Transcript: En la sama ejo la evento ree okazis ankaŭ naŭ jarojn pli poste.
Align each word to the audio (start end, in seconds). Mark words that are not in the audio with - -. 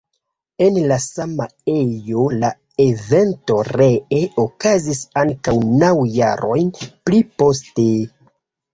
En 0.67 0.77
la 0.91 0.95
sama 1.03 1.45
ejo 1.73 2.23
la 2.37 2.51
evento 2.87 3.59
ree 3.69 4.25
okazis 4.47 5.05
ankaŭ 5.27 5.57
naŭ 5.85 5.95
jarojn 6.19 6.77
pli 6.89 7.25
poste. 7.41 7.91